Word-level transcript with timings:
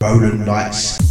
Roland 0.00 0.44
Nights. 0.46 1.01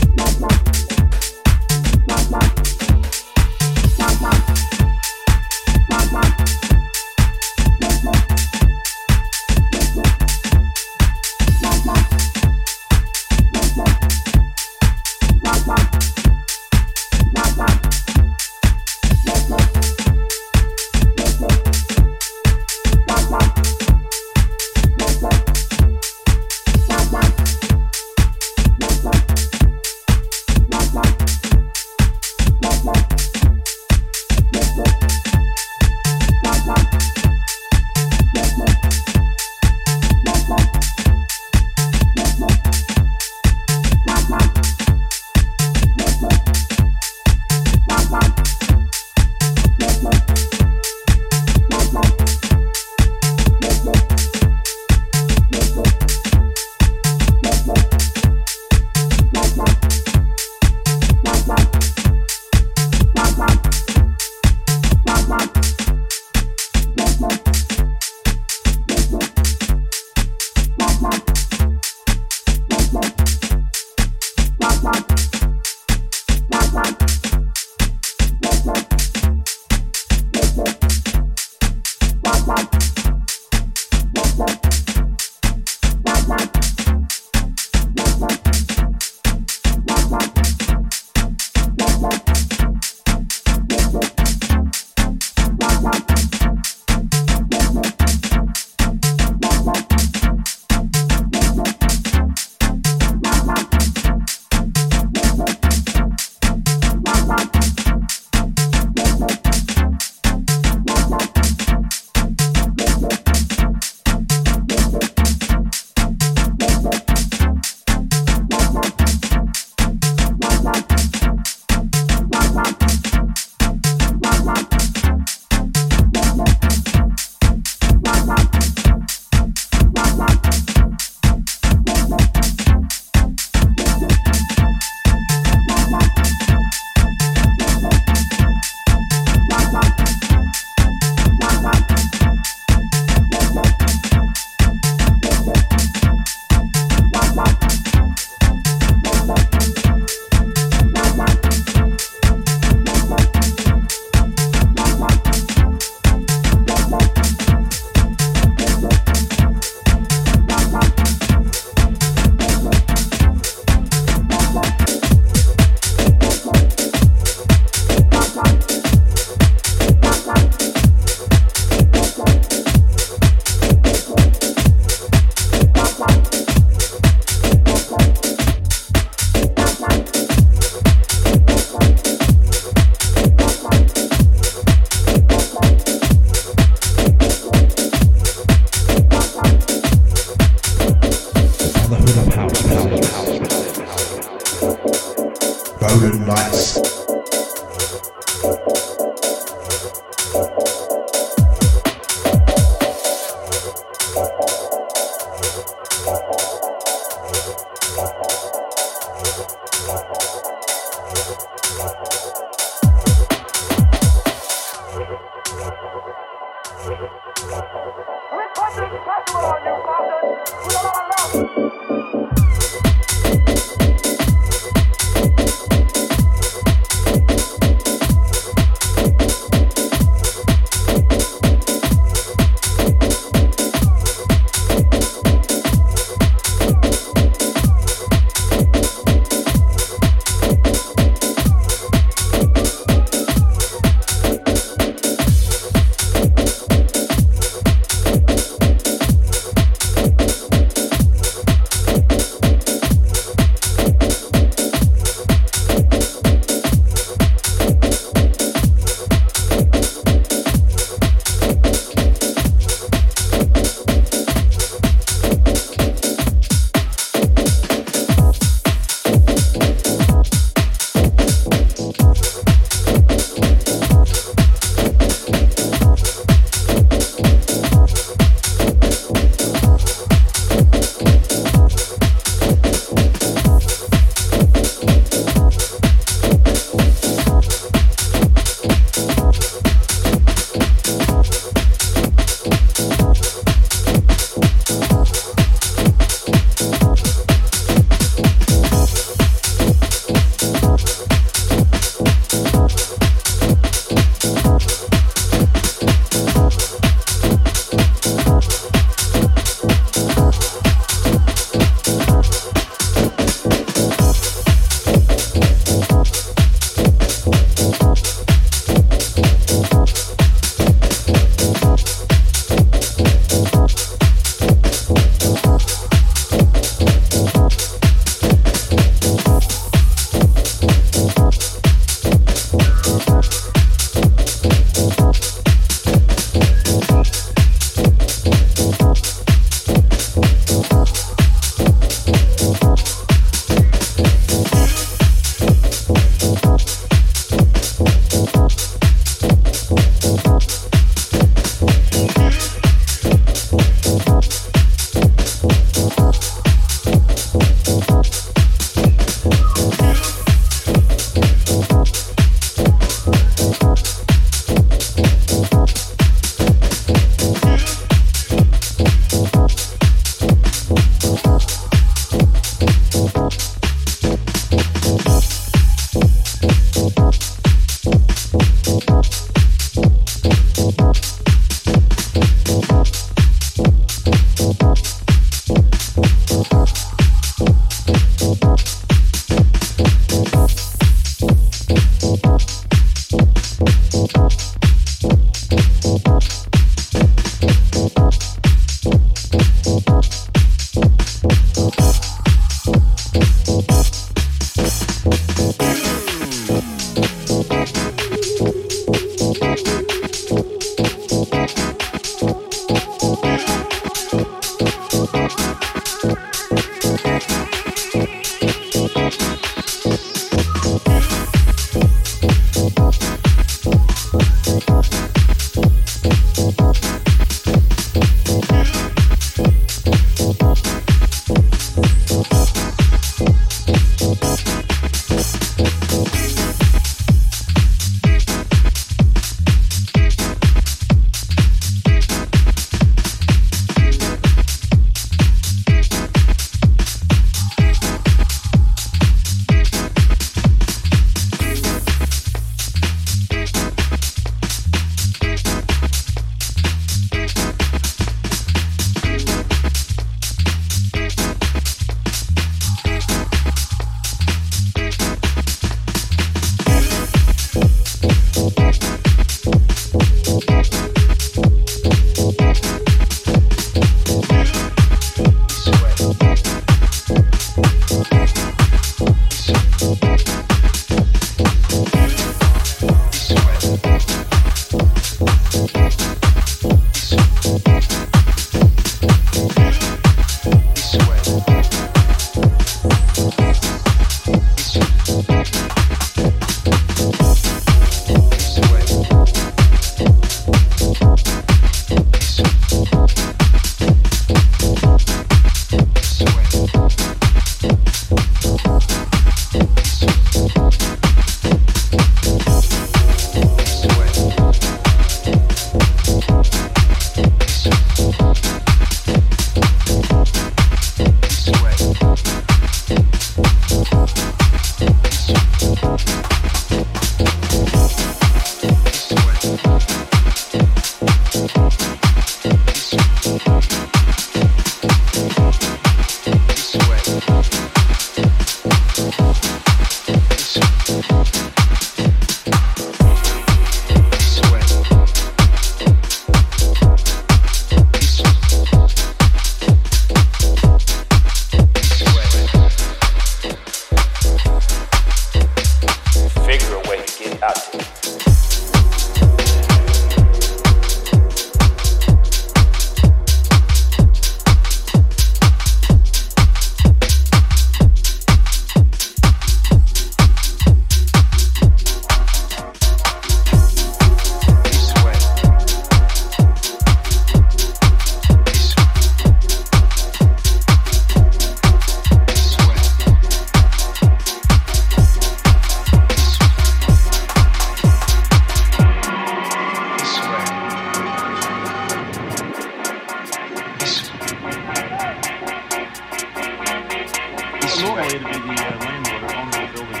It's 597.78 597.84
a 597.84 597.92
way 597.92 598.08
to 598.08 598.18
be 598.18 598.24
the 598.24 598.56
uh, 598.56 598.80
landlord 598.80 599.22
owner 599.36 599.52
of 599.52 599.68
the 599.68 599.84
building. 599.84 600.00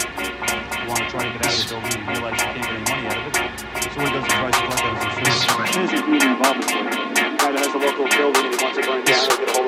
You 0.80 0.88
want 0.88 0.96
to 0.96 1.08
try 1.12 1.28
to 1.28 1.32
get 1.36 1.44
out 1.44 1.52
of 1.52 1.60
the 1.60 1.68
building 1.68 1.92
and 1.92 2.08
realize 2.08 2.40
you 2.40 2.48
can't 2.48 2.64
get 2.64 2.72
any 2.72 2.84
money 2.88 3.06
out 3.06 3.20
of 3.20 3.36
it. 3.36 3.92
So 3.92 4.00
what 4.00 4.08
he 4.08 4.16
does 4.16 4.24
is 4.24 4.32
tries 4.32 4.56
to 4.56 4.62
collect 4.64 4.80
that 4.80 4.96
as 4.96 5.28
insurance. 5.28 5.68
As 5.68 5.74
soon 5.74 5.84
as 5.84 5.92
you 5.92 6.00
meet 6.08 6.22
involved 6.24 6.56
with 6.56 6.72
it, 6.72 6.72
the 6.72 7.36
guy 7.36 7.52
that 7.52 7.60
has 7.60 7.74
a 7.74 7.76
local 7.76 8.08
building 8.16 8.44
and 8.48 8.54
he 8.56 8.64
wants 8.64 8.80
to 8.80 8.82
burn 8.82 9.00
it 9.00 9.12
down, 9.12 9.65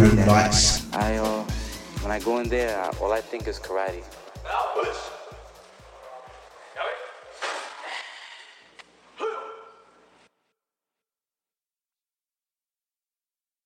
Lights. 0.00 0.90
I 0.94 1.16
uh, 1.16 1.44
when 2.00 2.10
I 2.10 2.20
go 2.20 2.38
in 2.38 2.48
there, 2.48 2.74
I, 2.80 2.88
all 3.02 3.12
I 3.12 3.20
think 3.20 3.46
is 3.46 3.58
karate. 3.58 4.02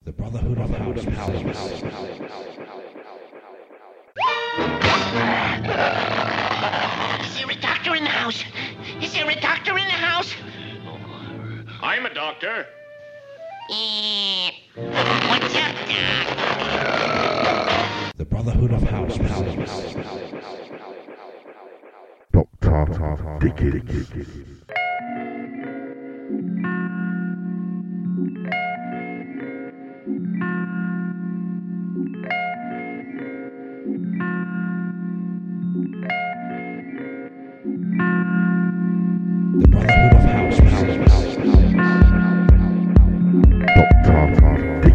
The 0.04 0.10
Brotherhood 0.10 0.58
of 0.58 1.04
House. 1.14 1.30
Is 7.24 7.36
there 7.36 7.48
a 7.48 7.60
doctor 7.60 7.94
in 7.94 8.02
the 8.02 8.10
house? 8.10 8.42
Is 9.00 9.12
there 9.12 9.30
a 9.30 9.40
doctor 9.40 9.78
in 9.78 9.86
the 9.86 9.92
house? 9.92 10.34
I'm 11.80 12.06
a 12.06 12.12
doctor. 12.12 12.66
Eh, 13.70 14.50
The 14.76 14.82
Brotherhood 18.28 18.72
of 18.72 18.82
House. 18.82 19.16
Doctor 22.32 22.86
Dickins. 23.38 24.64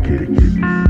Doctor 0.09 0.88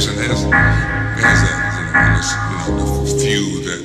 person 0.00 0.16
has 0.16 0.40
has 1.20 1.40
that. 1.44 1.60
You 1.76 2.72
know, 2.72 2.80
there's, 2.80 3.12
a 3.12 3.20
few 3.20 3.44
that 3.68 3.82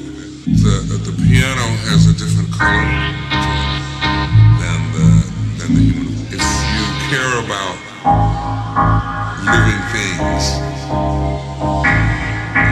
the 0.64 0.96
the 0.96 1.14
piano 1.28 1.68
has 1.92 2.08
a 2.08 2.16
different 2.16 2.48
color 2.56 2.88
than 4.64 4.80
the 4.96 5.08
than 5.60 5.70
the 5.76 5.82
human. 5.84 6.16
If 6.32 6.40
you 6.40 6.86
care 7.12 7.36
about 7.44 7.76
living 9.44 9.84
things, 9.92 10.56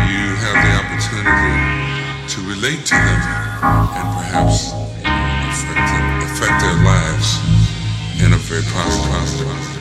you 0.08 0.24
have 0.40 0.58
the 0.64 0.74
opportunity 0.80 1.60
to 2.32 2.38
relate 2.48 2.88
to 2.88 2.96
them 2.96 3.20
and 3.92 4.08
perhaps 4.24 4.72
affect, 5.52 6.32
affect 6.32 6.56
their 6.64 6.80
lives 6.80 7.44
in 8.24 8.32
a 8.32 8.40
very 8.40 8.64
positive, 8.72 9.12
positive. 9.12 9.73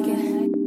like 0.00 0.06
it. 0.06 0.57